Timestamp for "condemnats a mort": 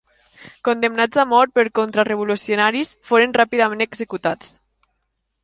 0.69-1.53